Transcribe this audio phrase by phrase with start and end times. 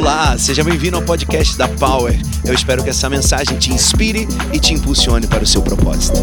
[0.00, 2.18] Olá, seja bem-vindo ao podcast da Power.
[2.42, 6.16] Eu espero que essa mensagem te inspire e te impulsione para o seu propósito.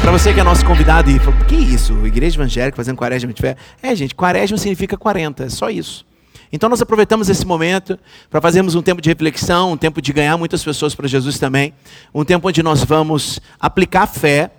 [0.00, 1.92] Para você que é nosso convidado e falou, que isso?
[2.06, 3.58] Igreja evangélica fazendo quaresma de fé?
[3.82, 6.06] É, gente, quaresma significa 40, é só isso.
[6.50, 7.98] Então nós aproveitamos esse momento
[8.30, 11.74] para fazermos um tempo de reflexão, um tempo de ganhar muitas pessoas para Jesus também,
[12.14, 14.50] um tempo onde nós vamos aplicar fé,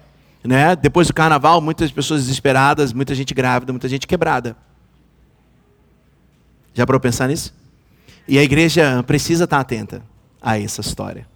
[0.43, 0.75] né?
[0.75, 4.55] Depois do carnaval, muitas pessoas desesperadas, muita gente grávida, muita gente quebrada.
[6.75, 7.60] Já para pensar nisso?
[8.28, 10.04] E a igreja precisa estar atenta
[10.42, 11.28] a essa história.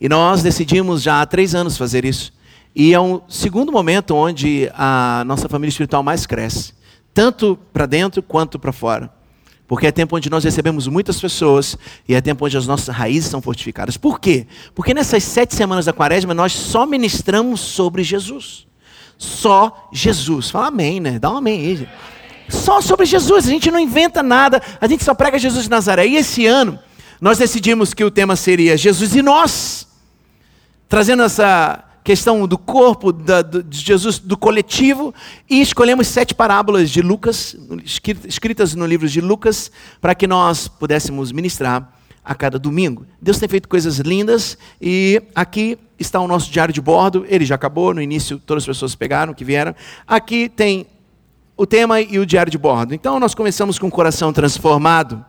[0.00, 2.32] E nós decidimos já há três anos fazer isso.
[2.74, 6.72] E é um segundo momento onde a nossa família espiritual mais cresce,
[7.12, 9.12] tanto para dentro quanto para fora.
[9.68, 11.78] Porque é tempo onde nós recebemos muitas pessoas
[12.08, 13.96] e é tempo onde as nossas raízes são fortificadas.
[13.96, 14.46] Por quê?
[14.74, 18.66] Porque nessas sete semanas da quaresma nós só ministramos sobre Jesus.
[19.16, 20.50] Só Jesus.
[20.50, 21.18] Fala amém, né?
[21.18, 21.88] Dá um amém aí.
[22.48, 23.46] Só sobre Jesus.
[23.46, 24.62] A gente não inventa nada.
[24.80, 26.06] A gente só prega Jesus de Nazaré.
[26.06, 26.78] E esse ano
[27.20, 29.86] nós decidimos que o tema seria Jesus e nós.
[30.88, 35.14] Trazendo essa questão do corpo da, do, de Jesus, do coletivo,
[35.48, 37.56] e escolhemos sete parábolas de Lucas,
[38.26, 43.06] escritas no livro de Lucas, para que nós pudéssemos ministrar a cada domingo.
[43.20, 47.24] Deus tem feito coisas lindas e aqui está o nosso diário de bordo.
[47.28, 49.74] Ele já acabou, no início todas as pessoas pegaram, que vieram.
[50.06, 50.86] Aqui tem
[51.56, 52.94] o tema e o diário de bordo.
[52.94, 55.24] Então nós começamos com o coração transformado.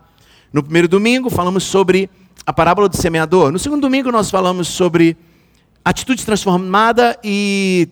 [0.52, 2.10] No primeiro domingo falamos sobre
[2.46, 3.52] a parábola do semeador.
[3.52, 5.18] No segundo domingo nós falamos sobre
[5.84, 7.88] atitude transformada e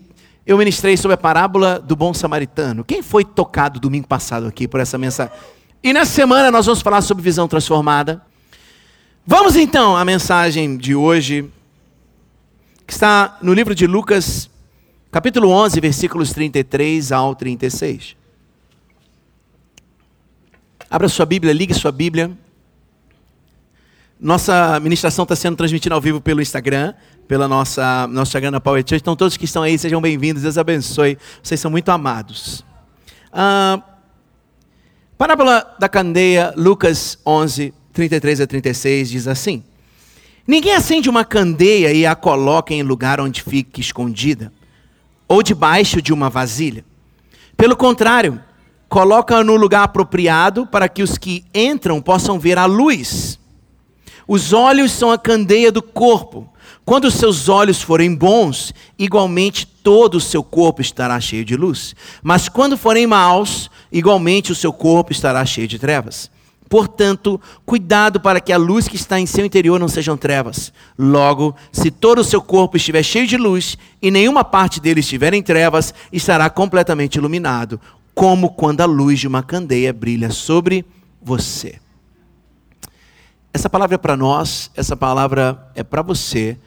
[0.46, 2.84] eu ministrei sobre a parábola do bom samaritano.
[2.84, 5.34] Quem foi tocado domingo passado aqui por essa mensagem?
[5.84, 8.22] E nessa semana nós vamos falar sobre visão transformada.
[9.26, 11.50] Vamos então à mensagem de hoje,
[12.88, 14.50] que está no livro de Lucas,
[15.12, 18.21] capítulo 11, versículos 33 ao 36.
[20.92, 22.38] Abra sua Bíblia, ligue sua Bíblia.
[24.20, 26.94] Nossa ministração está sendo transmitida ao vivo pelo Instagram,
[27.30, 29.02] pela nossa, nossa Instagram da Power Church.
[29.02, 30.44] Então, todos que estão aí, sejam bem-vindos.
[30.44, 31.18] Deus abençoe.
[31.42, 32.66] Vocês são muito amados.
[33.32, 33.82] Ah,
[35.18, 39.64] parábola da candeia, Lucas 11, 33 a 36, diz assim:
[40.46, 44.52] Ninguém acende uma candeia e a coloca em lugar onde fique escondida,
[45.26, 46.84] ou debaixo de uma vasilha.
[47.56, 48.42] Pelo contrário,
[48.92, 53.40] coloca no lugar apropriado para que os que entram possam ver a luz.
[54.28, 56.50] Os olhos são a candeia do corpo.
[56.84, 61.96] Quando os seus olhos forem bons, igualmente todo o seu corpo estará cheio de luz.
[62.22, 66.30] Mas quando forem maus, igualmente o seu corpo estará cheio de trevas.
[66.68, 70.72] Portanto, cuidado para que a luz que está em seu interior não sejam trevas.
[70.98, 75.34] Logo, se todo o seu corpo estiver cheio de luz e nenhuma parte dele estiver
[75.34, 77.80] em trevas, estará completamente iluminado,
[78.14, 80.86] como quando a luz de uma candeia brilha sobre
[81.22, 81.80] você.
[83.54, 86.58] Essa palavra é para nós, essa palavra é para você,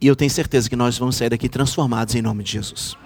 [0.00, 2.96] e eu tenho certeza que nós vamos sair daqui transformados em nome de Jesus.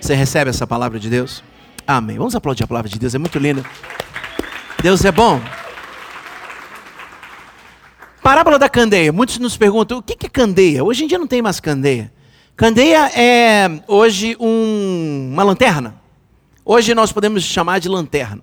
[0.00, 1.42] Você recebe essa palavra de Deus?
[1.86, 2.18] Amém.
[2.18, 3.64] Vamos aplaudir a palavra de Deus, é muito linda.
[4.82, 5.40] Deus é bom.
[8.22, 9.12] Parábola da candeia.
[9.12, 10.82] Muitos nos perguntam o que é candeia?
[10.82, 12.12] Hoje em dia não tem mais candeia.
[12.56, 16.03] Candeia é hoje um, uma lanterna.
[16.66, 18.42] Hoje nós podemos chamar de lanterna.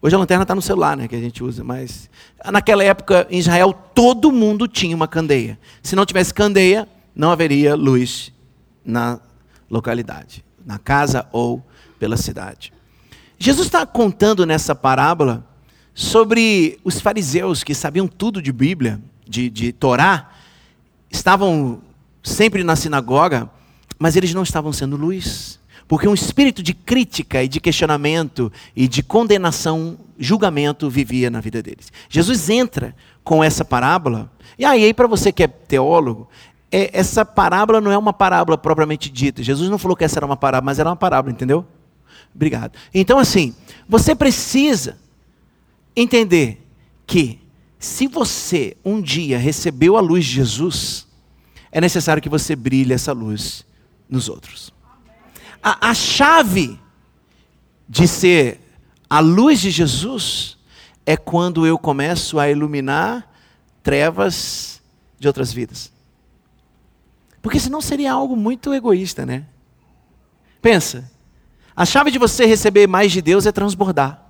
[0.00, 2.08] Hoje a lanterna está no celular, né, que a gente usa, mas
[2.52, 5.58] naquela época em Israel todo mundo tinha uma candeia.
[5.82, 8.32] Se não tivesse candeia, não haveria luz
[8.84, 9.18] na
[9.68, 11.66] localidade, na casa ou
[11.98, 12.72] pela cidade.
[13.36, 15.44] Jesus está contando nessa parábola
[15.92, 20.30] sobre os fariseus que sabiam tudo de Bíblia, de, de Torá,
[21.10, 21.82] estavam
[22.22, 23.50] sempre na sinagoga,
[23.98, 25.58] mas eles não estavam sendo luz.
[25.88, 31.62] Porque um espírito de crítica e de questionamento e de condenação, julgamento vivia na vida
[31.62, 31.90] deles.
[32.10, 32.94] Jesus entra
[33.24, 36.28] com essa parábola, e aí, para você que é teólogo,
[36.70, 39.42] é, essa parábola não é uma parábola propriamente dita.
[39.42, 41.64] Jesus não falou que essa era uma parábola, mas era uma parábola, entendeu?
[42.34, 42.72] Obrigado.
[42.92, 43.54] Então, assim,
[43.88, 44.98] você precisa
[45.96, 46.66] entender
[47.06, 47.40] que
[47.78, 51.06] se você um dia recebeu a luz de Jesus,
[51.72, 53.64] é necessário que você brilhe essa luz
[54.10, 54.76] nos outros
[55.62, 56.78] a, a chave
[57.88, 58.60] de ser
[59.08, 60.58] a luz de Jesus
[61.06, 63.26] é quando eu começo a iluminar
[63.82, 64.82] trevas
[65.18, 65.90] de outras vidas.
[67.40, 69.46] Porque senão seria algo muito egoísta, né?
[70.60, 71.10] Pensa.
[71.74, 74.22] A chave de você receber mais de Deus é transbordar.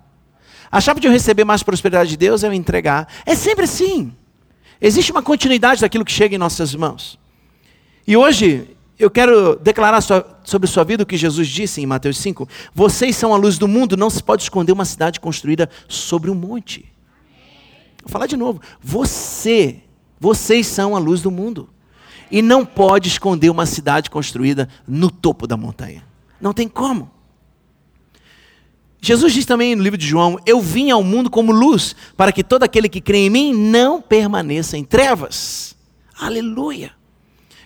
[0.71, 3.09] A chave de eu receber mais prosperidade de Deus é eu entregar.
[3.25, 4.15] É sempre assim.
[4.81, 7.19] Existe uma continuidade daquilo que chega em nossas mãos.
[8.07, 10.01] E hoje eu quero declarar
[10.43, 12.49] sobre sua vida o que Jesus disse em Mateus 5.
[12.75, 16.35] Vocês são a luz do mundo, não se pode esconder uma cidade construída sobre um
[16.35, 16.91] monte.
[18.03, 18.61] Vou falar de novo.
[18.83, 19.83] Você,
[20.19, 21.69] vocês são a luz do mundo.
[22.31, 26.05] E não pode esconder uma cidade construída no topo da montanha.
[26.41, 27.11] Não tem como.
[29.01, 32.43] Jesus diz também no livro de João: Eu vim ao mundo como luz, para que
[32.43, 35.77] todo aquele que crê em mim não permaneça em trevas.
[36.19, 36.98] Aleluia!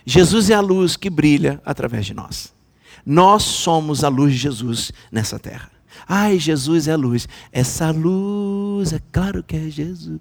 [0.04, 2.52] Jesus é a luz que brilha através de nós.
[3.04, 5.70] Nós somos a luz de Jesus nessa terra.
[6.08, 7.28] Ai, Jesus é a luz.
[7.52, 10.20] Essa luz, é claro que é Jesus.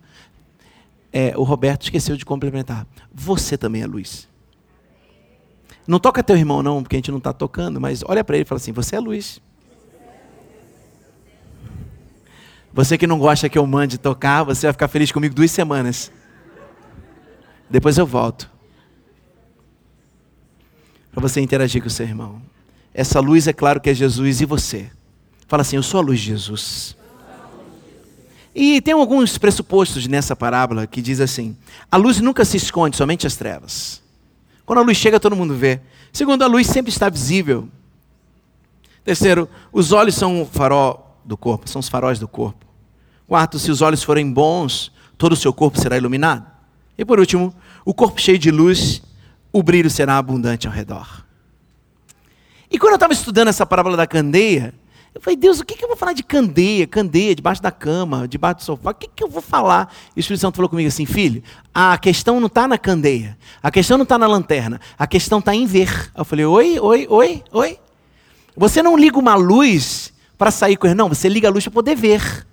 [1.12, 2.88] É, o Roberto esqueceu de complementar.
[3.14, 4.28] Você também é luz.
[5.88, 8.44] Não toca teu irmão, não, porque a gente não está tocando, mas olha para ele
[8.44, 9.42] e fala assim: Você é luz.
[12.74, 16.12] Você que não gosta que eu mande tocar, você vai ficar feliz comigo duas semanas.
[17.70, 18.51] Depois eu volto.
[21.12, 22.42] Para você interagir com o seu irmão.
[22.94, 24.90] Essa luz é claro que é Jesus e você.
[25.48, 26.96] Fala assim: Eu sou a luz de Jesus.
[28.54, 31.56] E tem alguns pressupostos nessa parábola que diz assim:
[31.90, 34.02] a luz nunca se esconde, somente as trevas.
[34.66, 35.82] Quando a luz chega, todo mundo vê.
[36.12, 37.68] Segundo, a luz sempre está visível.
[39.04, 42.66] Terceiro, os olhos são o farol do corpo, são os faróis do corpo.
[43.28, 46.46] Quarto, se os olhos forem bons, todo o seu corpo será iluminado.
[46.98, 47.56] E por último,
[47.86, 49.02] o corpo cheio de luz,
[49.52, 51.26] o brilho será abundante ao redor.
[52.70, 54.74] E quando eu estava estudando essa parábola da candeia,
[55.14, 56.88] eu falei, Deus, o que, que eu vou falar de candeia?
[56.88, 59.94] Candeia, debaixo da cama, debaixo do sofá, o que, que eu vou falar?
[60.16, 61.44] E o Espírito Santo falou comigo assim, filho,
[61.76, 65.54] a questão não está na candeia, a questão não está na lanterna, a questão está
[65.54, 66.12] em ver.
[66.16, 67.80] Eu falei, oi, oi, oi, oi.
[68.56, 71.96] Você não liga uma luz para sair correndo, não, você liga a luz para poder
[71.96, 72.48] ver.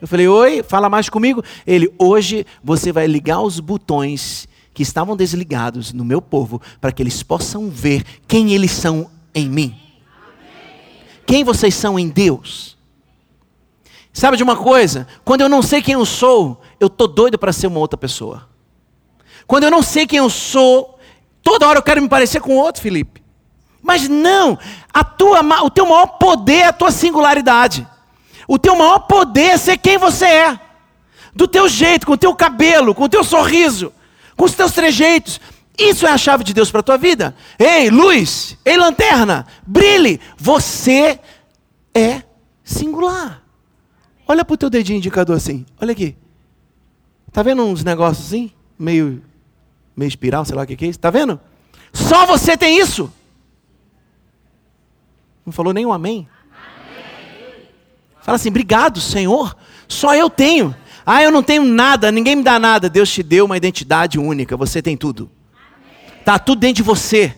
[0.00, 1.44] Eu falei, oi, fala mais comigo.
[1.64, 7.02] Ele, hoje você vai ligar os botões que estavam desligados no meu povo, para que
[7.02, 9.76] eles possam ver quem eles são em mim.
[11.26, 12.76] Quem vocês são em Deus.
[14.12, 15.06] Sabe de uma coisa?
[15.24, 18.48] Quando eu não sei quem eu sou, eu tô doido para ser uma outra pessoa.
[19.46, 20.98] Quando eu não sei quem eu sou,
[21.42, 23.22] toda hora eu quero me parecer com outro, Felipe.
[23.82, 24.58] Mas não,
[24.92, 27.86] a tua, o teu maior poder é a tua singularidade.
[28.46, 30.60] O teu maior poder é ser quem você é.
[31.34, 33.92] Do teu jeito, com o teu cabelo, com o teu sorriso,
[34.36, 35.40] com os teus trejeitos.
[35.78, 37.34] Isso é a chave de Deus para a tua vida.
[37.58, 40.20] Ei, luz, ei, lanterna, brilhe.
[40.36, 41.18] Você
[41.94, 42.22] é
[42.62, 43.42] singular.
[44.26, 45.66] Olha para o teu dedinho indicador assim.
[45.80, 46.16] Olha aqui.
[47.32, 48.52] Tá vendo uns negócios assim?
[48.78, 49.22] Meio,
[49.96, 50.98] meio espiral, sei lá o que é isso.
[50.98, 51.40] Tá vendo?
[51.92, 53.12] Só você tem isso.
[55.44, 56.28] Não falou nem um amém?
[56.52, 57.66] amém.
[58.20, 59.56] Fala assim, obrigado, Senhor.
[59.88, 60.74] Só eu tenho.
[61.04, 62.88] Ah, eu não tenho nada, ninguém me dá nada.
[62.88, 64.56] Deus te deu uma identidade única.
[64.56, 65.30] Você tem tudo.
[66.20, 67.34] Está tudo dentro de você.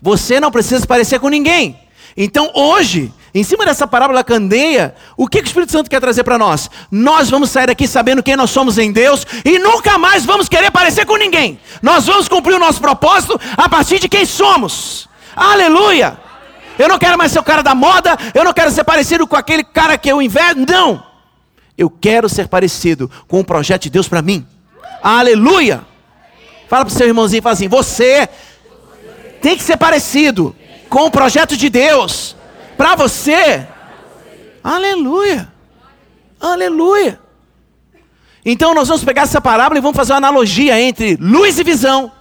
[0.00, 1.78] Você não precisa se parecer com ninguém.
[2.16, 6.24] Então hoje, em cima dessa parábola candeia, o que, que o Espírito Santo quer trazer
[6.24, 6.70] para nós?
[6.90, 10.70] Nós vamos sair daqui sabendo quem nós somos em Deus e nunca mais vamos querer
[10.70, 11.58] parecer com ninguém.
[11.82, 15.08] Nós vamos cumprir o nosso propósito a partir de quem somos.
[15.34, 16.18] Aleluia!
[16.78, 19.36] Eu não quero mais ser o cara da moda, eu não quero ser parecido com
[19.36, 21.09] aquele cara que eu invejo, não.
[21.80, 24.46] Eu quero ser parecido com o projeto de Deus para mim.
[25.02, 25.80] Aleluia!
[26.68, 28.28] Fala para o seu irmãozinho, fala assim: você
[29.40, 30.54] tem que ser parecido
[30.90, 32.36] com o projeto de Deus
[32.76, 33.66] para você.
[34.62, 35.50] Aleluia.
[36.38, 37.18] Aleluia.
[38.44, 42.12] Então nós vamos pegar essa parábola e vamos fazer uma analogia entre luz e visão.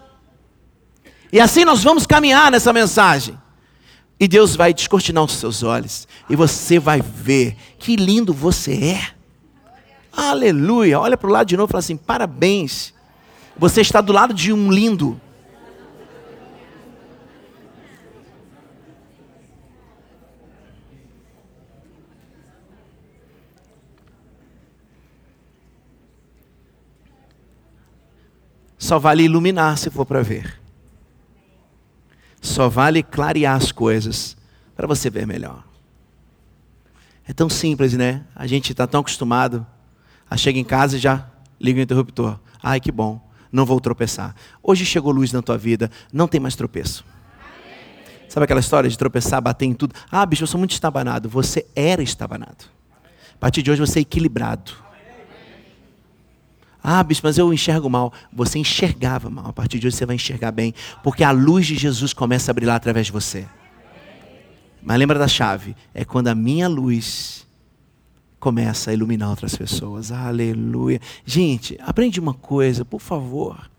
[1.33, 3.37] E assim nós vamos caminhar nessa mensagem.
[4.17, 6.07] E Deus vai descortinar os seus olhos.
[6.29, 9.18] E você vai ver que lindo você é.
[10.19, 10.99] Aleluia.
[10.99, 12.93] Olha para o lado de novo e fala assim: parabéns.
[13.57, 15.19] Você está do lado de um lindo.
[28.77, 30.59] Só vale iluminar se for para ver.
[32.41, 34.35] Só vale clarear as coisas
[34.75, 35.63] para você ver melhor.
[37.27, 38.25] É tão simples, né?
[38.35, 39.65] A gente está tão acostumado
[40.29, 41.27] a chegar em casa e já
[41.59, 42.39] liga o interruptor.
[42.61, 44.35] Ai, que bom não vou tropeçar.
[44.61, 47.03] Hoje chegou luz na tua vida, não tem mais tropeço.
[48.27, 49.95] Sabe aquela história de tropeçar, bater em tudo?
[50.11, 51.27] Ah, bicho, eu sou muito estabanado.
[51.29, 52.65] Você era estabanado.
[53.33, 54.71] A partir de hoje você é equilibrado.
[56.81, 58.13] Ah, bicho, mas eu enxergo mal.
[58.31, 59.47] Você enxergava mal.
[59.47, 60.75] A partir de hoje você vai enxergar bem.
[61.03, 63.47] Porque a luz de Jesus começa a brilhar através de você.
[64.81, 65.75] Mas lembra da chave?
[65.93, 67.47] É quando a minha luz
[68.39, 70.11] começa a iluminar outras pessoas.
[70.11, 71.01] Aleluia.
[71.25, 73.69] Gente, aprende uma coisa, por favor.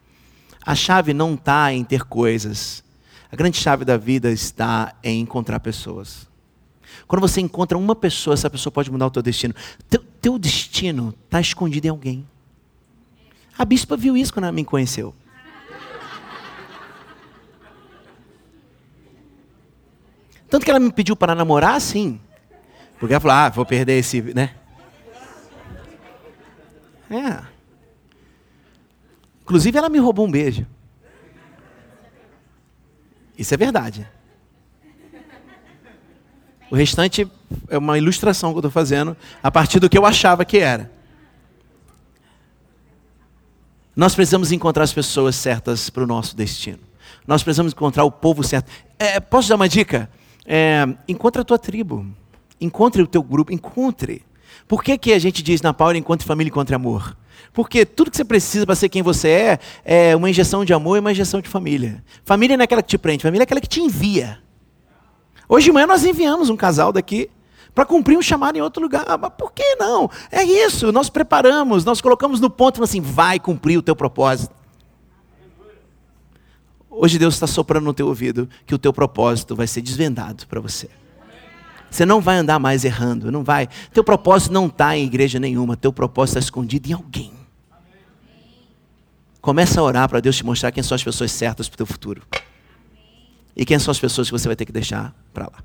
[0.65, 2.85] A chave não está em ter coisas.
[3.33, 6.29] A grande chave da vida está em encontrar pessoas.
[7.07, 9.55] Quando você encontra uma pessoa, essa pessoa pode mudar o teu destino.
[9.89, 12.29] Teu, teu destino está escondido em alguém.
[13.57, 15.15] A bispa viu isso quando ela me conheceu.
[20.49, 22.21] Tanto que ela me pediu para namorar, sim.
[23.01, 24.55] Porque ela falou, ah, vou perder esse, né?
[27.11, 27.43] É.
[29.41, 30.67] Inclusive, ela me roubou um beijo.
[33.37, 34.07] Isso é verdade.
[36.71, 37.29] O restante
[37.69, 40.93] é uma ilustração que eu estou fazendo a partir do que eu achava que era.
[43.97, 46.79] Nós precisamos encontrar as pessoas certas para o nosso destino.
[47.27, 48.71] Nós precisamos encontrar o povo certo.
[48.99, 50.09] É, posso dar uma dica?
[50.47, 52.07] É, encontre a tua tribo.
[52.61, 53.53] Encontre o teu grupo.
[53.53, 54.25] Encontre.
[54.67, 57.17] Por que, que a gente diz na Paula encontre família, encontre amor?
[57.53, 60.97] Porque tudo que você precisa para ser quem você é, é uma injeção de amor
[60.97, 62.05] e uma injeção de família.
[62.25, 64.39] Família não é aquela que te prende, família é aquela que te envia.
[65.49, 67.29] Hoje de manhã nós enviamos um casal daqui
[67.75, 69.05] para cumprir um chamado em outro lugar.
[69.21, 70.09] Mas por que não?
[70.31, 74.55] É isso, nós preparamos, nós colocamos no ponto assim, vai cumprir o teu propósito.
[76.89, 80.61] Hoje Deus está soprando no teu ouvido que o teu propósito vai ser desvendado para
[80.61, 80.89] você.
[81.91, 83.69] Você não vai andar mais errando, não vai.
[83.93, 87.33] Teu propósito não está em igreja nenhuma, teu propósito está escondido em alguém.
[89.41, 91.87] Começa a orar para Deus te mostrar quem são as pessoas certas para o teu
[91.87, 92.23] futuro.
[93.57, 95.65] E quem são as pessoas que você vai ter que deixar para lá.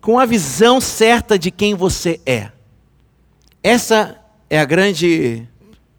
[0.00, 2.50] Com a visão certa de quem você é.
[3.62, 5.46] Essa é a grande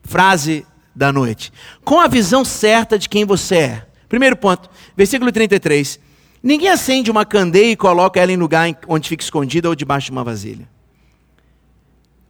[0.01, 1.51] frase da noite.
[1.83, 3.87] Com a visão certa de quem você é.
[4.09, 5.99] Primeiro ponto, versículo 33.
[6.43, 10.11] Ninguém acende uma candeia e coloca ela em lugar onde fica escondida ou debaixo de
[10.11, 10.67] uma vasilha.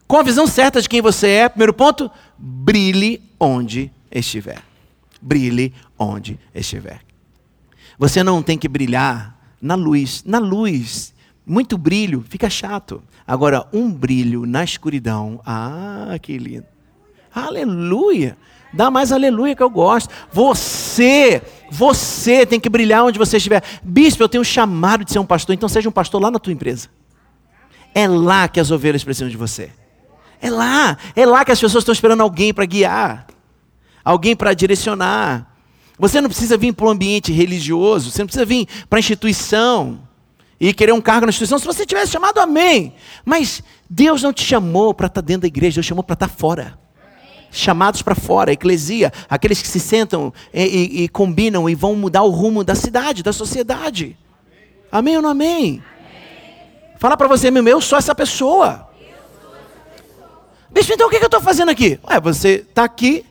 [0.07, 4.61] Com a visão certa de quem você é, primeiro ponto, brilhe onde estiver
[5.23, 6.99] brilhe onde estiver.
[7.97, 10.23] Você não tem que brilhar na luz.
[10.25, 11.13] Na luz,
[11.45, 13.01] muito brilho, fica chato.
[13.25, 16.65] Agora, um brilho na escuridão, ah, que lindo.
[17.33, 18.37] Aleluia.
[18.73, 20.13] Dá mais aleluia que eu gosto.
[20.31, 21.41] Você,
[21.73, 23.63] você tem que brilhar onde você estiver.
[23.83, 26.39] Bispo, eu tenho um chamado de ser um pastor, então seja um pastor lá na
[26.39, 26.89] tua empresa.
[27.95, 29.71] É lá que as ovelhas precisam de você.
[30.41, 33.27] É lá, é lá que as pessoas estão esperando alguém para guiar
[34.03, 35.47] alguém para direcionar.
[35.97, 40.07] Você não precisa vir para um ambiente religioso, você não precisa vir para a instituição
[40.59, 41.59] e querer um cargo na instituição.
[41.59, 42.93] Se você tivesse chamado, amém.
[43.23, 46.27] Mas Deus não te chamou para estar tá dentro da igreja, Deus chamou para estar
[46.27, 46.77] tá fora.
[47.55, 52.23] Chamados para fora, eclesia, aqueles que se sentam e, e, e, combinam e vão mudar
[52.23, 54.17] o rumo da cidade, da sociedade.
[54.91, 55.57] Amém ou não amém?
[55.61, 55.83] amém.
[56.97, 58.89] Fala para você mesmo, eu sou essa pessoa.
[60.71, 61.99] Bicho, então o que eu estou fazendo aqui?
[62.09, 63.23] Ué, você está aqui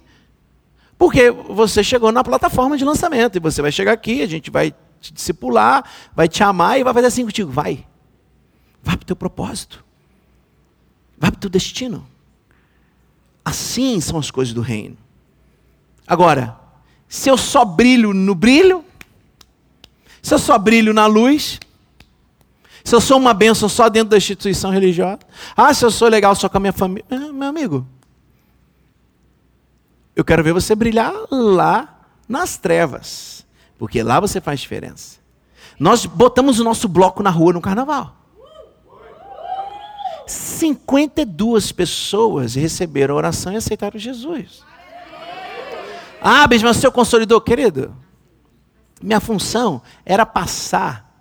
[0.97, 4.73] porque você chegou na plataforma de lançamento e você vai chegar aqui, a gente vai
[5.01, 7.51] te discipular, vai te amar e vai fazer assim contigo.
[7.51, 7.85] Vai.
[8.81, 9.85] Vai para o teu propósito.
[11.19, 12.07] Vai para o teu destino.
[13.45, 14.97] Assim são as coisas do reino.
[16.07, 16.57] Agora,
[17.09, 18.85] se eu só brilho no brilho,
[20.23, 21.59] se eu só brilho na luz,
[22.85, 25.21] se eu sou uma bênção só dentro da instituição religiosa,
[25.57, 27.87] ah, se eu sou legal só com a minha família, ah, meu amigo,
[30.15, 33.47] eu quero ver você brilhar lá nas trevas,
[33.79, 35.19] porque lá você faz diferença.
[35.79, 38.22] Nós botamos o nosso bloco na rua no carnaval.
[40.63, 44.63] 52 pessoas receberam a oração e aceitaram Jesus.
[46.21, 47.97] Ah, mas o seu consolidou, querido.
[49.03, 51.21] Minha função era passar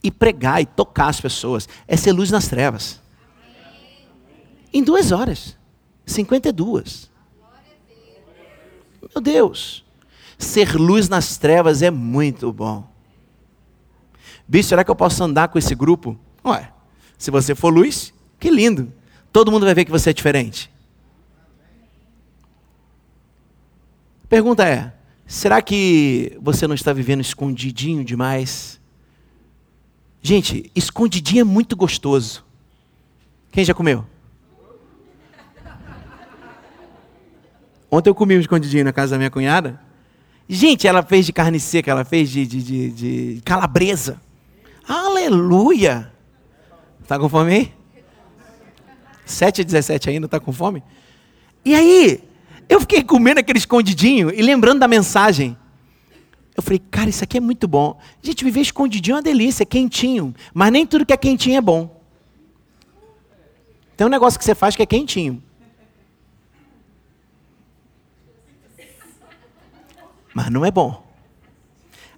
[0.00, 1.68] e pregar e tocar as pessoas.
[1.88, 3.00] É ser luz nas trevas.
[4.72, 5.58] Em duas horas.
[6.06, 7.10] 52.
[9.12, 9.84] Meu Deus.
[10.38, 12.88] Ser luz nas trevas é muito bom.
[14.46, 16.16] Bicho, será que eu posso andar com esse grupo?
[16.44, 16.72] Ué,
[17.20, 18.90] se você for luz, que lindo.
[19.30, 20.70] Todo mundo vai ver que você é diferente.
[24.26, 24.90] Pergunta é:
[25.26, 28.80] será que você não está vivendo escondidinho demais?
[30.22, 32.42] Gente, escondidinho é muito gostoso.
[33.52, 34.06] Quem já comeu?
[37.90, 39.78] Ontem eu comi um escondidinho na casa da minha cunhada.
[40.48, 44.18] Gente, ela fez de carne seca, ela fez de, de, de, de calabresa.
[44.88, 46.10] Aleluia!
[47.10, 47.74] Tá com fome aí?
[49.26, 50.80] 7 e 17 ainda, tá com fome?
[51.64, 52.22] E aí,
[52.68, 55.56] eu fiquei comendo aquele escondidinho e lembrando da mensagem.
[56.56, 57.98] Eu falei, cara, isso aqui é muito bom.
[58.22, 60.32] Gente, viver escondidinho é uma delícia, é quentinho.
[60.54, 62.00] Mas nem tudo que é quentinho é bom.
[63.96, 65.42] Tem um negócio que você faz que é quentinho.
[70.32, 71.09] mas não é bom.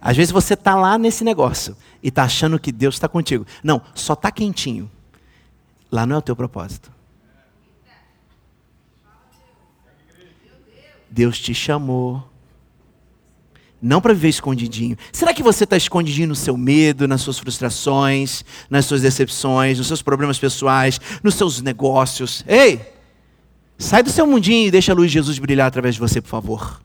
[0.03, 3.47] Às vezes você está lá nesse negócio e está achando que Deus está contigo.
[3.63, 4.91] Não, só está quentinho.
[5.91, 6.91] lá não é o teu propósito.
[11.09, 12.29] Deus te chamou.
[13.81, 14.97] Não para viver escondidinho.
[15.13, 19.87] Será que você está escondidinho no seu medo, nas suas frustrações, nas suas decepções, nos
[19.87, 22.45] seus problemas pessoais, nos seus negócios?
[22.49, 22.81] Ei!
[23.79, 26.29] Sai do seu mundinho e deixa a luz de Jesus brilhar através de você, por
[26.29, 26.81] favor.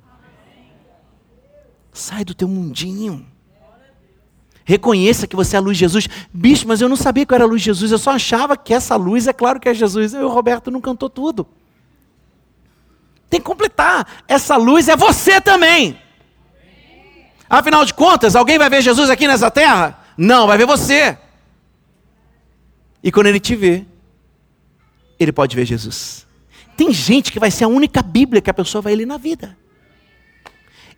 [1.98, 3.26] Sai do teu mundinho.
[4.64, 6.08] Reconheça que você é a luz de Jesus.
[6.32, 7.92] Bicho, mas eu não sabia que eu era a luz de Jesus.
[7.92, 10.14] Eu só achava que essa luz é claro que é Jesus.
[10.14, 11.48] Eu e o Roberto não cantou tudo.
[13.30, 14.24] Tem que completar.
[14.28, 16.00] Essa luz é você também.
[17.50, 20.00] Afinal de contas, alguém vai ver Jesus aqui nessa terra?
[20.16, 21.18] Não, vai ver você.
[23.02, 23.86] E quando ele te vê,
[25.20, 26.28] ele pode ver Jesus.
[26.76, 29.58] Tem gente que vai ser a única Bíblia que a pessoa vai ler na vida.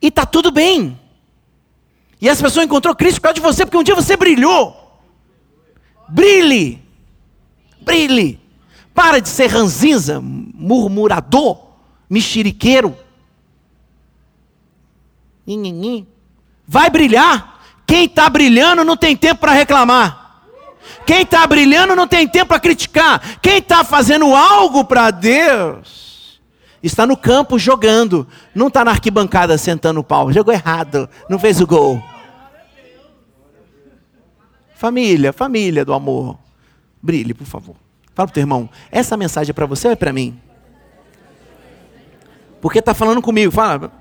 [0.02, 1.00] E tá tudo bem.
[2.22, 5.02] E essa pessoa encontrou Cristo por causa de você, porque um dia você brilhou.
[6.08, 6.82] Brilhe.
[7.82, 8.40] Brilhe.
[8.94, 11.60] Para de ser ranzinza, murmurador,
[12.10, 12.98] mexeriqueiro.
[16.68, 17.60] Vai brilhar.
[17.88, 20.44] Quem está brilhando não tem tempo para reclamar.
[21.06, 23.40] Quem está brilhando não tem tempo para criticar.
[23.42, 26.10] Quem está fazendo algo para Deus
[26.82, 30.32] está no campo jogando, não está na arquibancada sentando o pau.
[30.32, 32.02] Jogou errado, não fez o gol.
[34.76, 36.38] Família, família do amor.
[37.02, 37.76] Brilhe, por favor.
[38.14, 40.40] Fala para o teu irmão, essa mensagem é para você ou é para mim?
[42.62, 43.92] Porque está falando comigo, fala.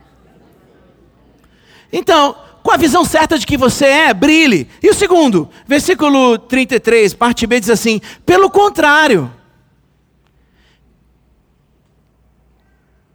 [1.92, 4.68] Então, com a visão certa de que você é, brilhe.
[4.82, 9.30] E o segundo, versículo 33, parte B diz assim: pelo contrário,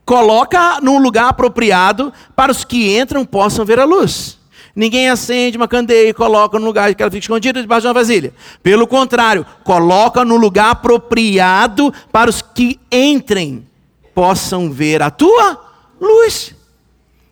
[0.06, 4.38] coloca num lugar apropriado para os que entram possam ver a luz.
[4.76, 7.94] Ninguém acende uma candeia e coloca no lugar que ela fica escondida debaixo de uma
[7.94, 8.34] vasilha.
[8.64, 13.68] Pelo contrário, coloca no lugar apropriado para os que entrem
[14.16, 15.60] possam ver a tua
[16.00, 16.56] luz.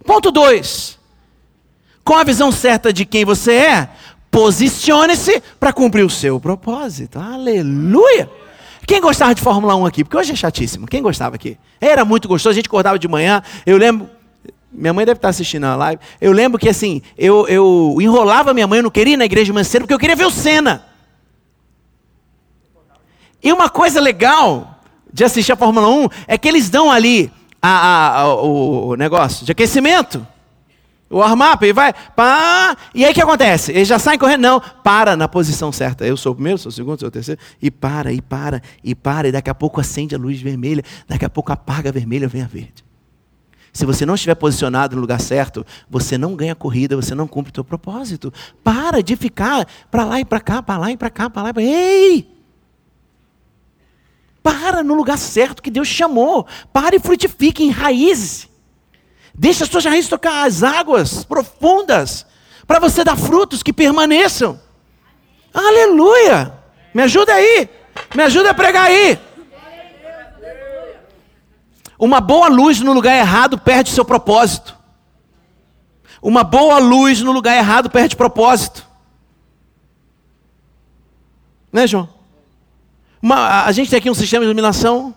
[0.06, 1.00] Ponto 2.
[2.04, 3.90] Com a visão certa de quem você é,
[4.30, 7.20] posicione-se para cumprir o seu propósito.
[7.20, 8.30] Aleluia!
[8.92, 10.04] Quem gostava de Fórmula 1 aqui?
[10.04, 10.86] Porque hoje é chatíssimo.
[10.86, 11.58] Quem gostava aqui?
[11.80, 13.42] Era muito gostoso, a gente acordava de manhã.
[13.66, 14.10] Eu lembro,
[14.70, 16.02] minha mãe deve estar assistindo a live.
[16.20, 19.54] Eu lembro que assim, eu, eu enrolava minha mãe, eu não queria ir na igreja
[19.54, 20.86] mais cedo, porque eu queria ver o Senna.
[23.42, 24.82] E uma coisa legal
[25.14, 29.46] de assistir a Fórmula 1 é que eles dão ali a, a, a, o negócio
[29.46, 30.28] de aquecimento.
[31.12, 33.74] O warm-up, e vai, pá, e aí o que acontece?
[33.74, 36.08] Eles já saem correndo, não, para na posição certa.
[36.08, 38.96] Eu sou o primeiro, sou o segundo, sou o terceiro, e para, e para, e
[38.96, 42.30] para, e daqui a pouco acende a luz vermelha, daqui a pouco apaga a vermelha,
[42.30, 42.86] vem a verde.
[43.74, 47.52] Se você não estiver posicionado no lugar certo, você não ganha corrida, você não cumpre
[47.52, 48.34] o seu propósito.
[48.64, 51.50] Para de ficar para lá e para cá, para lá e para cá, para lá
[51.50, 52.42] e para Ei!
[54.42, 56.48] Para no lugar certo que Deus chamou.
[56.72, 58.51] Para e frutifique, enraize.
[59.42, 62.28] Deixa as suas raízes tocar as águas profundas,
[62.68, 64.62] para você dar frutos que permaneçam.
[65.52, 66.54] Aleluia!
[66.94, 67.68] Me ajuda aí,
[68.14, 69.20] me ajuda a pregar aí.
[71.98, 74.78] Uma boa luz no lugar errado perde seu propósito.
[76.22, 78.88] Uma boa luz no lugar errado perde propósito.
[81.74, 82.08] Né, João?
[83.20, 85.16] Uma, a gente tem aqui um sistema de iluminação.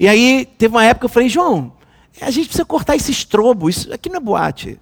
[0.00, 1.75] E aí teve uma época que eu falei, João,
[2.20, 4.80] a gente precisa cortar esse estrobo, isso aqui não é boate.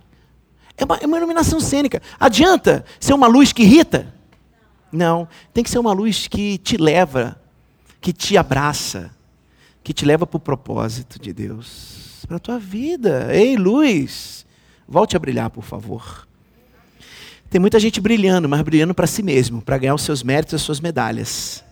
[0.77, 2.03] É uma, é uma iluminação cênica.
[2.19, 4.13] Adianta ser uma luz que irrita?
[4.91, 5.29] Não.
[5.53, 7.41] Tem que ser uma luz que te leva,
[8.01, 9.11] que te abraça,
[9.83, 13.29] que te leva para o propósito de Deus, para a tua vida.
[13.35, 14.47] Ei, luz,
[14.89, 16.27] volte a brilhar, por favor.
[17.51, 20.63] Tem muita gente brilhando, mas brilhando para si mesmo, para ganhar os seus méritos, as
[20.63, 21.65] suas medalhas.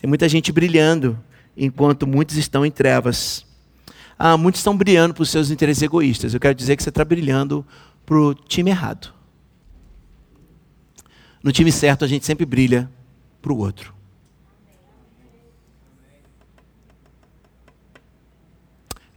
[0.00, 1.18] Tem muita gente brilhando,
[1.56, 3.44] enquanto muitos estão em trevas
[4.24, 6.32] ah, muitos estão brilhando para os seus interesses egoístas.
[6.32, 7.66] Eu quero dizer que você está brilhando
[8.06, 9.12] para o time errado.
[11.42, 12.88] No time certo, a gente sempre brilha
[13.42, 13.92] para o outro.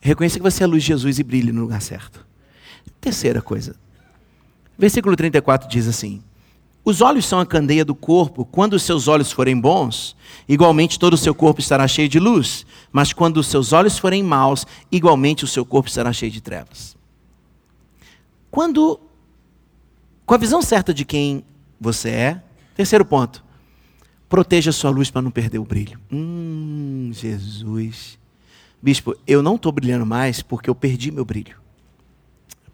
[0.02, 2.26] Reconheça que você é a luz de Jesus e brilhe no lugar certo.
[3.00, 3.76] Terceira coisa.
[4.76, 6.24] Versículo 34 diz assim:
[6.86, 8.46] os olhos são a candeia do corpo.
[8.46, 10.16] Quando os seus olhos forem bons,
[10.48, 12.64] igualmente todo o seu corpo estará cheio de luz.
[12.96, 16.96] Mas quando os seus olhos forem maus, igualmente o seu corpo estará cheio de trevas.
[18.50, 19.02] Quando,
[20.26, 21.44] com a visão certa de quem
[21.78, 23.44] você é, terceiro ponto,
[24.30, 26.00] proteja a sua luz para não perder o brilho.
[26.10, 28.18] Hum, Jesus.
[28.82, 31.58] Bispo, eu não estou brilhando mais porque eu perdi meu brilho.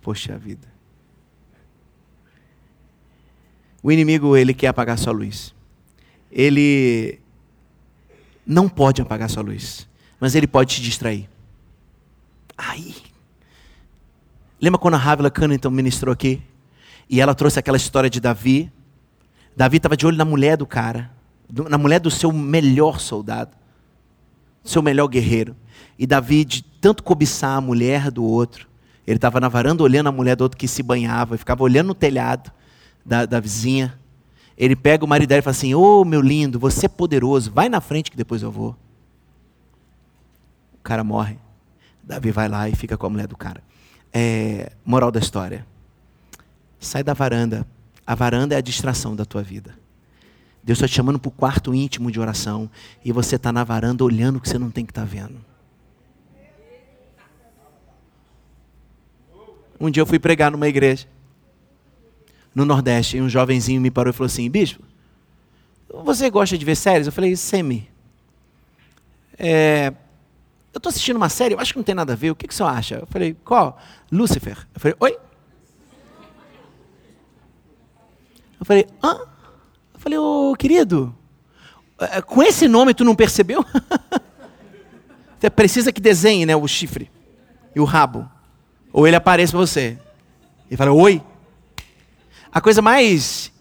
[0.03, 0.71] Poxa vida.
[3.81, 5.51] O inimigo, ele quer apagar sua luz.
[6.31, 7.19] Ele
[8.45, 9.89] não pode apagar sua luz,
[10.21, 11.27] mas ele pode te distrair.
[12.55, 12.95] Aí.
[14.61, 16.39] Lembra quando a Havila Cunnington ministrou aqui?
[17.09, 18.71] E ela trouxe aquela história de Davi.
[19.57, 21.09] Davi estava de olho na mulher do cara,
[21.67, 23.51] na mulher do seu melhor soldado,
[24.63, 25.55] seu melhor guerreiro.
[25.97, 28.67] E Davi, de tanto cobiçar a mulher do outro,
[29.07, 31.87] ele estava na varanda olhando a mulher do outro que se banhava, e ficava olhando
[31.87, 32.51] no telhado
[33.03, 33.97] da, da vizinha.
[34.55, 37.51] Ele pega o marido dela e fala assim: Ô oh, meu lindo, você é poderoso,
[37.51, 38.75] vai na frente que depois eu vou.
[40.81, 41.37] O cara morre.
[42.03, 43.63] Davi vai lá e fica com a mulher do cara.
[44.11, 45.65] É, moral da história:
[46.79, 47.65] sai da varanda.
[48.05, 49.77] A varanda é a distração da tua vida.
[50.63, 52.69] Deus está te chamando para o quarto íntimo de oração
[53.05, 55.37] e você está na varanda olhando o que você não tem que estar tá vendo.
[59.79, 61.07] Um dia eu fui pregar numa igreja
[62.53, 64.83] no Nordeste e um jovenzinho me parou e falou assim: Bispo,
[66.03, 67.05] você gosta de ver séries?
[67.05, 67.87] Eu falei: Semi.
[69.37, 69.93] É,
[70.73, 72.47] eu estou assistindo uma série, eu acho que não tem nada a ver, o que,
[72.47, 72.95] que você acha?
[72.95, 73.77] Eu falei: Qual?
[74.11, 74.57] Lucifer.
[74.73, 75.17] Eu falei: Oi?
[78.59, 79.19] Eu falei: Hã?
[79.93, 81.13] Eu falei: Ô querido,
[81.99, 83.65] é, com esse nome tu não percebeu?
[85.39, 87.09] Você precisa que desenhe né, o chifre
[87.75, 88.29] e o rabo.
[88.93, 89.97] Ou ele aparece para você
[90.69, 91.21] e fala: Oi.
[92.53, 93.51] A coisa mais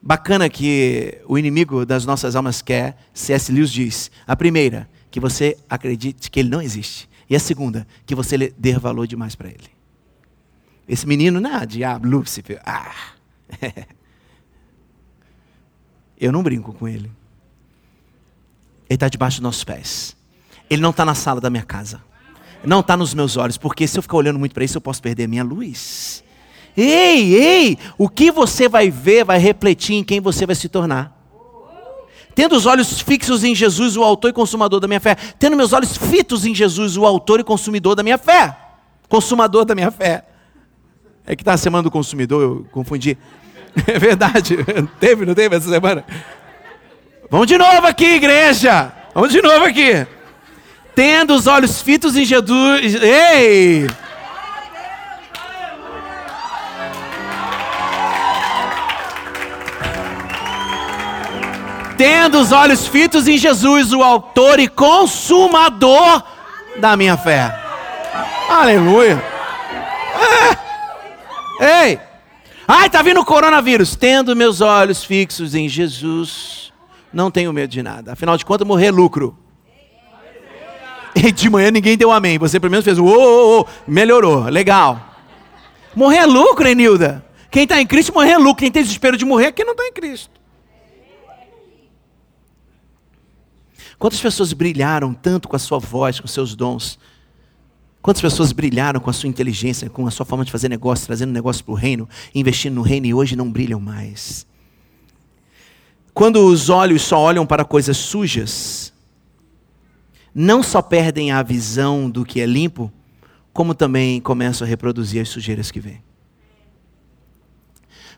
[0.00, 3.52] bacana que o inimigo das nossas almas quer, C.S.
[3.52, 7.08] Lewis diz: a primeira, que você acredite que ele não existe.
[7.28, 9.70] E a segunda, que você dê valor demais para ele.
[10.88, 12.60] Esse menino, não, é diabo, Lúcifer.
[12.64, 12.94] Ah.
[16.18, 17.10] Eu não brinco com ele.
[18.88, 20.16] Ele está debaixo dos nossos pés.
[20.70, 22.00] Ele não está na sala da minha casa
[22.66, 25.00] não está nos meus olhos, porque se eu ficar olhando muito para isso, eu posso
[25.00, 26.22] perder a minha luz.
[26.76, 31.15] Ei, ei, o que você vai ver vai refletir em quem você vai se tornar.
[32.36, 35.16] Tendo os olhos fixos em Jesus, o autor e consumador da minha fé.
[35.38, 38.56] Tendo meus olhos fitos em Jesus, o autor e consumidor da minha fé.
[39.08, 40.24] Consumador da minha fé.
[41.26, 43.18] É que está a semana do consumidor, eu confundi.
[43.86, 44.56] É verdade.
[44.98, 46.02] Teve, não teve essa semana?
[47.30, 48.90] Vamos de novo aqui, igreja.
[49.14, 50.06] Vamos de novo aqui
[50.96, 52.94] tendo os olhos fitos em Jesus.
[52.94, 53.86] Ei!
[61.96, 66.22] Tendo os olhos fitos em Jesus, o autor e consumador
[66.78, 67.54] da minha fé.
[68.48, 69.22] Aleluia.
[71.58, 71.86] É.
[71.88, 72.00] Ei!
[72.68, 73.96] Ai, tá vindo o coronavírus.
[73.96, 76.72] Tendo meus olhos fixos em Jesus,
[77.12, 78.12] não tenho medo de nada.
[78.12, 79.36] Afinal de contas, morrer é lucro.
[81.14, 82.38] E de manhã ninguém deu amém.
[82.38, 85.00] Você pelo menos fez o oh, oh, melhorou, legal.
[85.94, 87.24] Morrer é lucro, Enilda.
[87.50, 88.56] Quem está em Cristo morrer é lucro.
[88.56, 90.35] Quem tem desespero de morrer é quem não está em Cristo.
[93.98, 96.98] Quantas pessoas brilharam tanto com a sua voz, com seus dons?
[98.02, 101.32] Quantas pessoas brilharam com a sua inteligência, com a sua forma de fazer negócio, trazendo
[101.32, 104.46] negócio para o reino, investindo no reino e hoje não brilham mais?
[106.14, 108.92] Quando os olhos só olham para coisas sujas,
[110.34, 112.92] não só perdem a visão do que é limpo,
[113.52, 116.02] como também começam a reproduzir as sujeiras que vêm.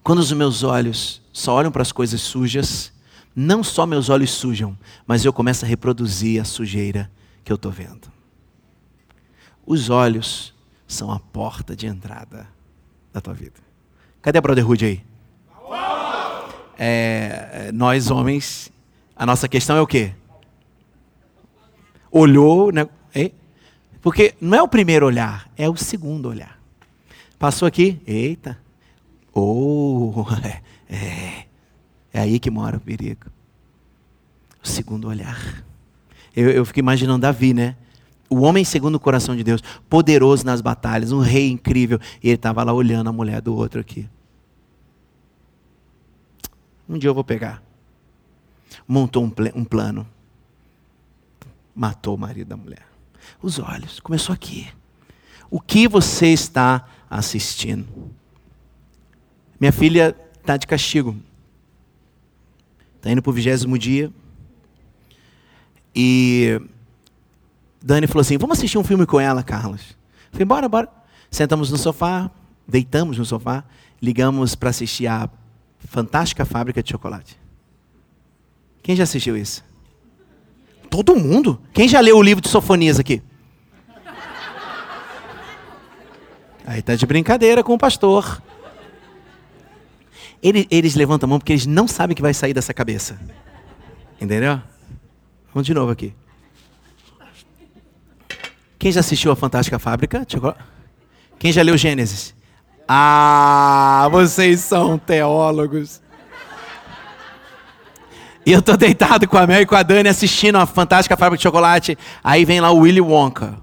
[0.02, 2.92] Quando os meus olhos só olham para as coisas sujas,
[3.38, 7.10] não só meus olhos sujam, mas eu começo a reproduzir a sujeira
[7.44, 8.10] que eu estou vendo.
[9.66, 10.54] Os olhos
[10.86, 12.48] são a porta de entrada
[13.12, 13.60] da tua vida.
[14.22, 15.04] Cadê a Brotherhood aí?
[16.78, 18.72] É, nós homens,
[19.16, 20.14] a nossa questão é o quê?
[22.10, 22.88] olhou, né?
[24.00, 26.58] Porque não é o primeiro olhar, é o segundo olhar.
[27.38, 28.58] Passou aqui, eita,
[29.32, 30.62] oh, é,
[30.94, 31.44] é,
[32.12, 33.26] é aí que mora o perigo.
[34.62, 35.64] O segundo olhar.
[36.34, 37.76] Eu, eu fico imaginando Davi, né?
[38.30, 42.34] O homem segundo o coração de Deus, poderoso nas batalhas, um rei incrível, e ele
[42.34, 44.08] estava lá olhando a mulher do outro aqui.
[46.88, 47.62] Um dia eu vou pegar.
[48.86, 50.06] Montou um, um plano
[51.78, 52.84] matou o marido da mulher.
[53.40, 54.68] Os olhos, começou aqui.
[55.48, 57.86] O que você está assistindo?
[59.60, 61.16] Minha filha está de castigo.
[62.98, 64.12] Está indo para o vigésimo dia.
[65.94, 66.60] E
[67.82, 69.96] Dani falou assim: Vamos assistir um filme com ela, Carlos.
[70.30, 70.88] falei: Bora, bora.
[71.30, 72.30] Sentamos no sofá,
[72.66, 73.64] deitamos no sofá,
[74.00, 75.28] ligamos para assistir a
[75.78, 77.38] Fantástica Fábrica de Chocolate.
[78.82, 79.64] Quem já assistiu isso?
[80.90, 81.60] Todo mundo?
[81.72, 83.22] Quem já leu o livro de Sofonias aqui?
[86.66, 88.42] Aí tá de brincadeira com o pastor.
[90.42, 93.18] Eles, eles levantam a mão porque eles não sabem que vai sair dessa cabeça.
[94.20, 94.60] Entendeu?
[95.52, 96.14] Vamos de novo aqui.
[98.78, 100.26] Quem já assistiu a Fantástica Fábrica?
[101.38, 102.34] Quem já leu Gênesis?
[102.86, 106.00] Ah, vocês são teólogos.
[108.46, 111.38] E eu tô deitado com a Mel e com a Dani assistindo a Fantástica Fábrica
[111.38, 111.98] de Chocolate.
[112.24, 113.58] Aí vem lá o Willy Wonka.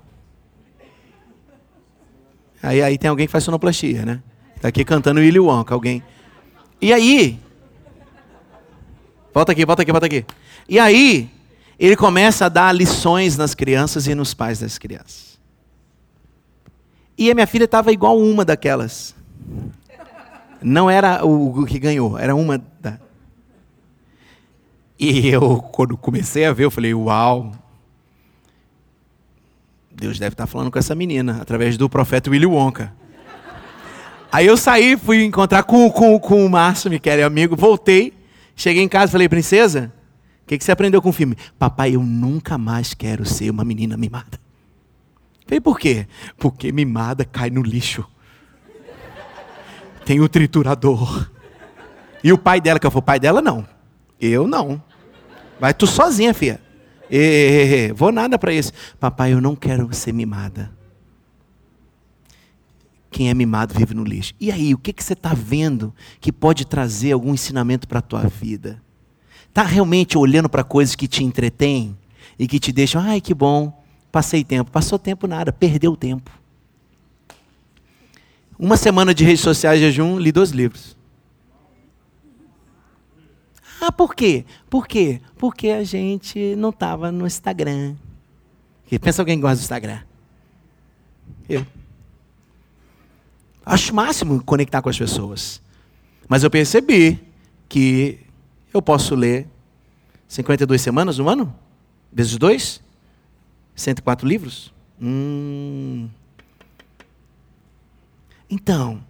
[2.62, 4.22] Aí, aí tem alguém que faz sonoplastia, né?
[4.62, 6.04] Tá aqui cantando Willy Wonka, alguém.
[6.86, 7.40] E aí...
[9.34, 10.24] Volta aqui, volta aqui, volta aqui.
[10.70, 11.32] E aí,
[11.80, 15.40] ele começa a dar lições nas crianças e nos pais das crianças.
[17.18, 19.16] E a minha filha estava igual uma daquelas.
[20.62, 23.00] Não era o que ganhou, era uma da.
[25.00, 27.52] E eu, quando comecei a ver, eu falei, uau.
[29.90, 32.94] Deus deve estar falando com essa menina, através do profeta Willy Wonka.
[34.36, 38.12] Aí eu saí, fui encontrar com, com, com o Márcio, me quer amigo, voltei,
[38.54, 39.94] cheguei em casa falei, princesa,
[40.44, 41.38] o que, que você aprendeu com o filme?
[41.58, 44.38] Papai, eu nunca mais quero ser uma menina mimada.
[45.48, 46.06] Falei, por quê?
[46.38, 48.06] Porque mimada cai no lixo.
[50.04, 51.32] Tem o triturador.
[52.22, 53.66] E o pai dela, que eu falei, pai dela não.
[54.20, 54.84] Eu não.
[55.62, 56.60] Vai tu sozinha, filha.
[57.10, 58.74] E, vou nada para isso.
[59.00, 60.76] Papai, eu não quero ser mimada.
[63.16, 64.34] Quem é mimado vive no lixo.
[64.42, 68.02] E aí, o que, que você está vendo que pode trazer algum ensinamento para a
[68.02, 68.84] tua vida?
[69.48, 71.98] Está realmente olhando para coisas que te entretêm
[72.38, 74.70] e que te deixam, ai que bom, passei tempo.
[74.70, 76.30] Passou tempo nada, perdeu tempo.
[78.60, 80.98] Uma semana de redes sociais jejum, li dois livros.
[83.80, 84.44] Ah, por quê?
[84.70, 85.22] Por quê?
[85.38, 87.96] Porque a gente não estava no Instagram.
[89.02, 90.02] Pensa alguém que gosta do Instagram.
[91.48, 91.66] Eu.
[93.66, 95.62] Acho máximo conectar com as pessoas.
[96.28, 97.20] Mas eu percebi
[97.68, 98.20] que
[98.74, 99.48] eu posso ler
[100.28, 101.54] 52 semanas no ano?
[102.12, 102.82] Vezes dois?
[103.76, 104.74] 104 livros?
[105.02, 106.08] Hum.
[108.50, 109.04] Então,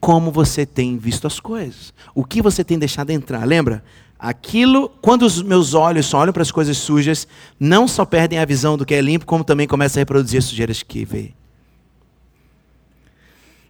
[0.00, 1.92] como você tem visto as coisas?
[2.14, 3.44] O que você tem deixado entrar?
[3.44, 3.82] Lembra?
[4.18, 7.28] Aquilo, quando os meus olhos só olham para as coisas sujas,
[7.60, 10.44] não só perdem a visão do que é limpo, como também começam a reproduzir as
[10.44, 11.34] sujeiras que vê.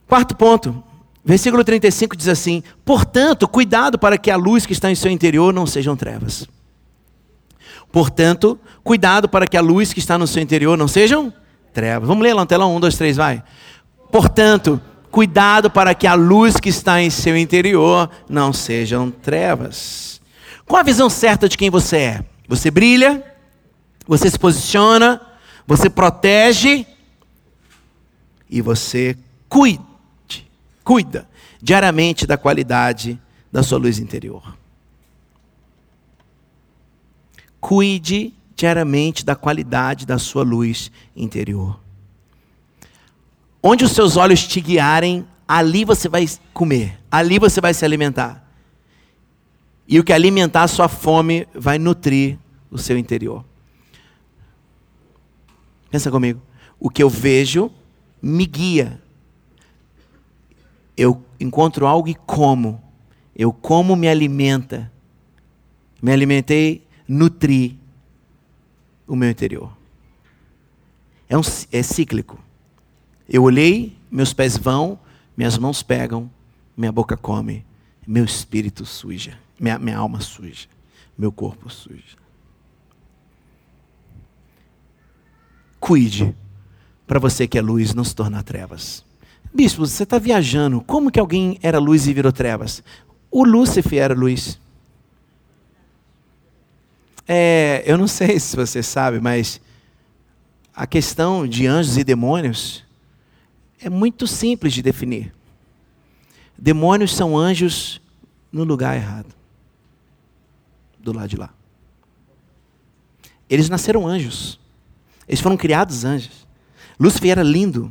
[0.07, 0.83] Quarto ponto,
[1.25, 5.53] versículo 35 diz assim: Portanto, cuidado para que a luz que está em seu interior
[5.53, 6.47] não sejam trevas.
[7.91, 11.33] Portanto, cuidado para que a luz que está no seu interior não sejam
[11.73, 12.07] trevas.
[12.09, 12.77] Vamos ler lá no telão?
[12.77, 13.43] Um, dois, três, vai.
[14.11, 20.21] Portanto, cuidado para que a luz que está em seu interior não sejam trevas.
[20.67, 22.25] Qual a visão certa de quem você é?
[22.49, 23.25] Você brilha,
[24.07, 25.21] você se posiciona,
[25.67, 26.87] você protege
[28.49, 29.17] e você
[29.49, 29.81] cuide,
[30.87, 31.29] cuida
[31.61, 33.21] diariamente da qualidade
[33.51, 34.57] da sua luz interior.
[37.61, 41.81] Cuide diariamente da qualidade da sua luz interior.
[43.61, 48.49] Onde os seus olhos te guiarem, ali você vai comer, ali você vai se alimentar.
[49.89, 52.39] E o que alimentar a sua fome vai nutrir
[52.71, 53.45] o seu interior.
[55.91, 56.41] Pensa comigo.
[56.79, 57.73] O que eu vejo
[58.23, 59.05] me guia.
[60.97, 62.83] Eu encontro algo e como.
[63.35, 64.91] Eu como me alimenta.
[66.01, 67.79] Me alimentei, nutri
[69.07, 69.77] o meu interior.
[71.29, 72.39] É, um, é cíclico.
[73.29, 74.99] Eu olhei, meus pés vão,
[75.37, 76.31] minhas mãos pegam,
[76.77, 77.65] minha boca come,
[78.07, 79.39] meu espírito suja.
[79.59, 80.69] Minha, minha alma suja.
[81.17, 82.17] Meu corpo suja.
[85.81, 86.35] Cuide
[87.07, 89.06] para você que é luz não se tornar trevas.
[89.57, 90.83] Bispo, você está viajando.
[90.83, 92.83] Como que alguém era luz e virou trevas?
[93.31, 94.61] O Lúcifer era luz.
[97.27, 99.59] É, eu não sei se você sabe, mas
[100.75, 102.85] a questão de anjos e demônios
[103.81, 105.33] é muito simples de definir.
[106.59, 107.99] Demônios são anjos
[108.53, 109.35] no lugar errado
[110.99, 111.49] do lado de lá.
[113.49, 114.61] Eles nasceram anjos.
[115.27, 116.47] Eles foram criados anjos.
[117.01, 117.91] Lúcifer era lindo,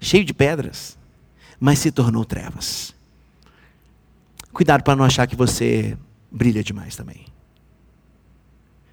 [0.00, 0.96] cheio de pedras,
[1.58, 2.94] mas se tornou trevas.
[4.52, 5.96] Cuidado para não achar que você
[6.30, 7.26] brilha demais também.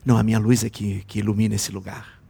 [0.05, 2.21] Não, a minha luz é que, que ilumina esse lugar.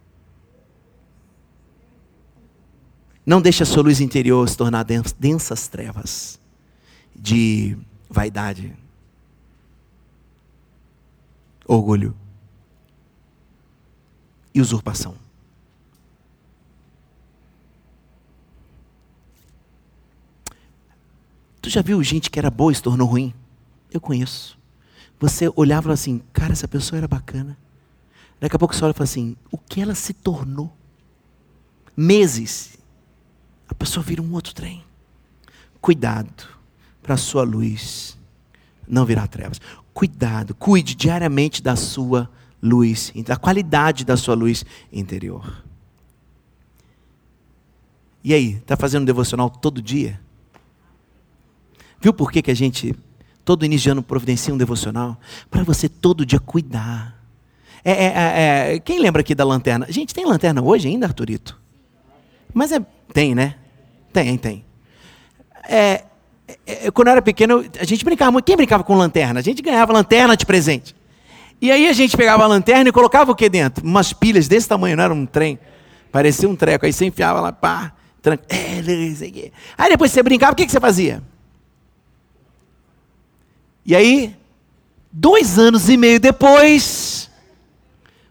[3.25, 6.39] Não deixe a sua luz interior se tornar densas trevas
[7.15, 7.75] de
[8.09, 8.73] vaidade,
[11.65, 12.15] orgulho
[14.53, 15.24] e usurpação.
[21.65, 23.33] Tu já viu gente que era boa e se tornou ruim?
[23.91, 24.55] Eu conheço.
[25.19, 27.57] Você olhava assim, cara, essa pessoa era bacana.
[28.39, 30.71] Daqui a pouco você olha e fala assim: o que ela se tornou?
[31.97, 32.77] Meses.
[33.67, 34.83] A pessoa vira um outro trem.
[35.81, 36.47] Cuidado
[37.01, 38.15] para a sua luz
[38.87, 39.59] não virar trevas.
[39.91, 42.29] Cuidado, cuide diariamente da sua
[42.61, 45.65] luz, da qualidade da sua luz interior.
[48.23, 50.23] E aí, está fazendo devocional todo dia?
[52.01, 52.95] Viu por que, que a gente,
[53.43, 55.19] todo início de ano, providencia um devocional?
[55.49, 57.15] Para você todo dia cuidar.
[57.83, 59.85] É, é, é, é, quem lembra aqui da lanterna?
[59.89, 61.59] Gente, tem lanterna hoje ainda, Arturito?
[62.53, 62.79] Mas é,
[63.13, 63.55] tem, né?
[64.11, 64.65] Tem, tem.
[65.69, 66.03] É,
[66.65, 68.45] é, quando eu era pequeno, a gente brincava muito.
[68.45, 69.39] Quem brincava com lanterna?
[69.39, 70.95] A gente ganhava lanterna de presente.
[71.61, 73.85] E aí a gente pegava a lanterna e colocava o que dentro?
[73.85, 75.59] Umas pilhas desse tamanho, não era um trem.
[76.11, 76.85] Parecia um treco.
[76.85, 78.43] Aí você enfiava lá, pá, tranca.
[78.49, 78.81] É,
[79.77, 81.21] aí depois você brincava, o que, que você fazia?
[83.85, 84.35] E aí,
[85.11, 87.29] dois anos e meio depois,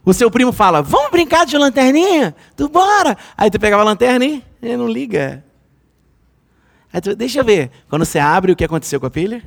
[0.04, 2.34] o seu primo fala: Vamos brincar de lanterninha?
[2.56, 3.16] Tu bora!
[3.36, 5.44] Aí tu pegava a lanterna e ele não liga.
[6.92, 7.70] Aí tu, deixa eu ver.
[7.88, 9.42] Quando você abre, o que aconteceu com a pilha?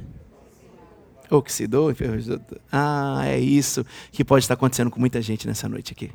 [1.29, 2.39] Oxidou, enferrujou.
[2.71, 6.11] Ah, é isso que pode estar acontecendo com muita gente nessa noite aqui.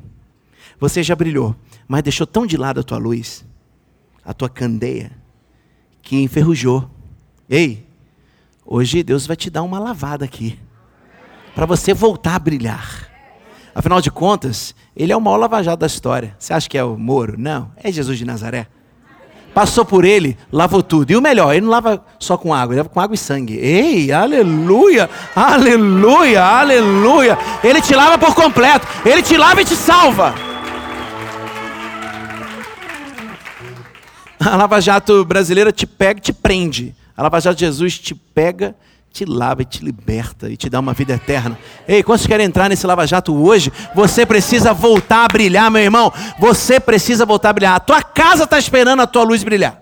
[0.79, 1.55] Você já brilhou,
[1.87, 3.45] mas deixou tão de lado a tua luz,
[4.25, 5.11] a tua candeia,
[6.01, 6.89] que enferrujou.
[7.47, 7.85] Ei,
[8.73, 10.57] hoje Deus vai te dar uma lavada aqui,
[11.53, 13.07] para você voltar a brilhar.
[13.75, 16.35] Afinal de contas, ele é o maior lavajado da história.
[16.39, 17.35] Você acha que é o Moro?
[17.37, 18.67] Não, é Jesus de Nazaré
[19.53, 21.11] passou por ele, lavou tudo.
[21.11, 23.55] E o melhor, ele não lava só com água, ele lava com água e sangue.
[23.55, 27.37] Ei, aleluia, aleluia, aleluia.
[27.63, 30.33] Ele te lava por completo, ele te lava e te salva.
[34.39, 36.95] A Lava Jato brasileira te pega e te prende.
[37.15, 38.75] A Lava Jato de Jesus te pega
[39.13, 41.57] te lava e te liberta e te dá uma vida eterna.
[41.87, 43.71] Ei, quantos querem entrar nesse lava-jato hoje?
[43.93, 46.11] Você precisa voltar a brilhar, meu irmão.
[46.39, 47.75] Você precisa voltar a brilhar.
[47.75, 49.79] A tua casa está esperando a tua luz brilhar.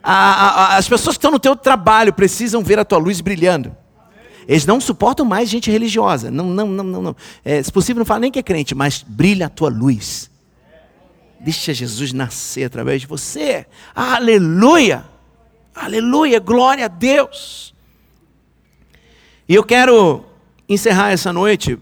[0.00, 3.76] A, a, as pessoas que estão no teu trabalho precisam ver a tua luz brilhando.
[4.46, 6.30] Eles não suportam mais gente religiosa.
[6.30, 7.02] Não, não, não, não.
[7.02, 7.16] não.
[7.44, 10.30] É, se possível, não fala nem que é crente, mas brilha a tua luz.
[11.40, 13.66] Deixa Jesus nascer através de você.
[13.96, 15.17] Aleluia!
[15.80, 17.72] Aleluia, glória a Deus.
[19.48, 20.24] E eu quero
[20.68, 21.78] encerrar essa noite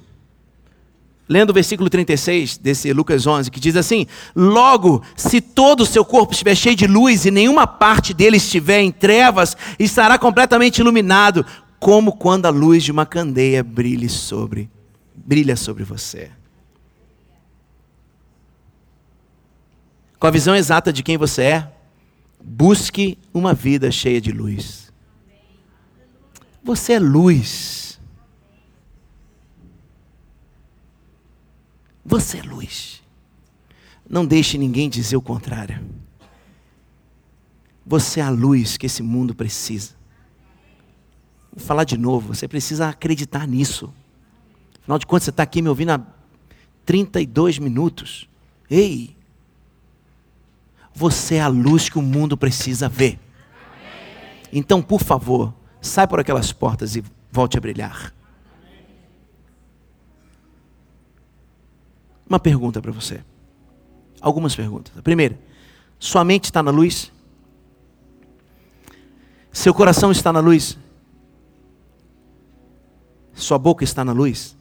[1.28, 6.04] lendo o versículo 36 desse Lucas 11, que diz assim: Logo, se todo o seu
[6.04, 11.44] corpo estiver cheio de luz e nenhuma parte dele estiver em trevas, estará completamente iluminado,
[11.80, 13.64] como quando a luz de uma candeia
[14.08, 14.70] sobre,
[15.14, 16.30] brilha sobre você.
[20.18, 21.72] Com a visão exata de quem você é,
[22.48, 24.92] Busque uma vida cheia de luz.
[26.62, 28.00] Você é luz.
[32.04, 33.02] Você é luz.
[34.08, 35.84] Não deixe ninguém dizer o contrário.
[37.84, 39.96] Você é a luz que esse mundo precisa.
[41.52, 43.92] Vou falar de novo, você precisa acreditar nisso.
[44.82, 46.06] Afinal de contas, você está aqui me ouvindo há
[46.84, 48.28] 32 minutos.
[48.70, 49.15] Ei,
[50.96, 53.20] você é a luz que o mundo precisa ver.
[54.50, 58.14] Então, por favor, sai por aquelas portas e volte a brilhar.
[62.26, 63.22] Uma pergunta para você.
[64.22, 64.98] Algumas perguntas.
[65.02, 65.38] Primeira,
[65.98, 67.12] sua mente está na luz?
[69.52, 70.78] Seu coração está na luz?
[73.34, 74.56] Sua boca está na luz?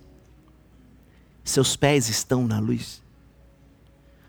[1.46, 3.02] Seus pés estão na luz?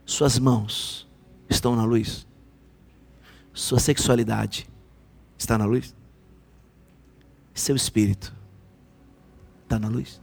[0.04, 1.05] Suas mãos
[1.48, 2.26] estão na luz?
[3.52, 4.68] Sua sexualidade
[5.38, 5.94] está na luz?
[7.54, 8.34] Seu espírito
[9.62, 10.20] está na luz?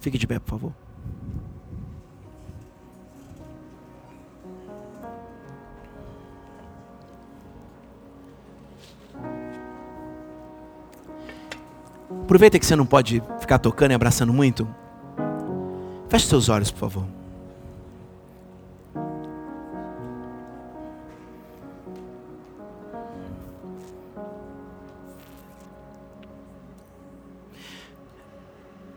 [0.00, 0.74] Fique de pé, por favor.
[12.22, 14.68] Aproveita que você não pode ficar tocando e abraçando muito.
[16.08, 17.17] Feche seus olhos, por favor.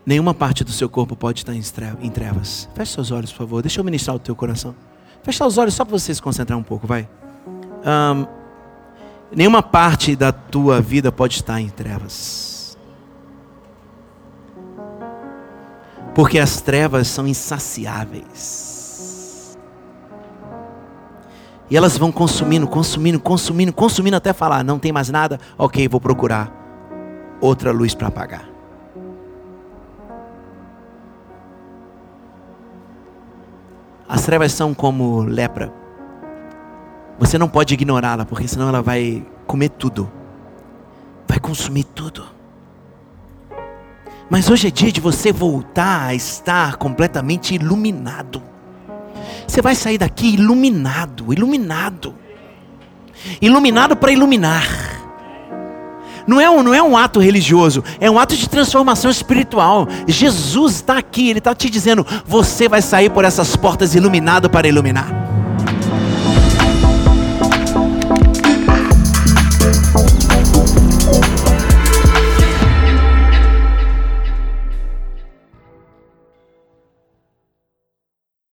[0.04, 2.68] Nenhuma parte do seu corpo pode estar em trevas.
[2.74, 3.62] Feche seus olhos, por favor.
[3.62, 4.74] Deixa eu ministrar o teu coração.
[5.22, 7.08] Feche os olhos só para você se concentrar um pouco, vai.
[7.84, 8.26] Um,
[9.34, 12.76] nenhuma parte da tua vida pode estar em trevas.
[16.14, 19.56] Porque as trevas são insaciáveis.
[21.70, 26.00] E elas vão consumindo, consumindo, consumindo, consumindo até falar: não tem mais nada, ok, vou
[26.00, 26.52] procurar
[27.40, 28.51] outra luz para apagar.
[34.12, 35.72] As trevas são como lepra.
[37.18, 40.12] Você não pode ignorá-la, porque senão ela vai comer tudo,
[41.26, 42.22] vai consumir tudo.
[44.28, 48.42] Mas hoje é dia de você voltar a estar completamente iluminado.
[49.48, 52.14] Você vai sair daqui iluminado, iluminado.
[53.40, 55.01] Iluminado para iluminar.
[56.26, 59.88] Não é, um, não é um ato religioso, é um ato de transformação espiritual.
[60.06, 64.68] Jesus está aqui, Ele está te dizendo: você vai sair por essas portas iluminado para
[64.68, 65.21] iluminar.